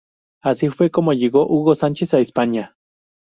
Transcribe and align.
Así 0.41 0.69
fue 0.69 0.89
como 0.89 1.13
llegó 1.13 1.45
Hugo 1.47 1.75
Sánchez 1.75 2.15
a 2.15 2.19
España. 2.19 2.75